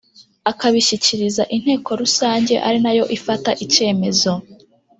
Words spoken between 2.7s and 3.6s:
nayo ifata